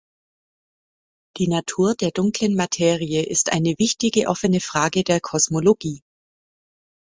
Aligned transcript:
Die 1.37 1.47
Natur 1.47 1.93
der 1.93 2.09
Dunklen 2.09 2.55
Materie 2.55 3.21
ist 3.21 3.51
eine 3.51 3.75
wichtige 3.77 4.29
offene 4.29 4.59
Frage 4.59 5.03
der 5.03 5.19
Kosmologie. 5.21 6.01